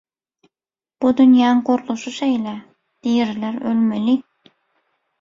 Bu 1.05 1.11
dünýäň 1.19 1.61
gurluşy 1.69 2.15
şeýle– 2.17 2.57
diriler 3.11 3.63
ölmeli. 3.75 4.21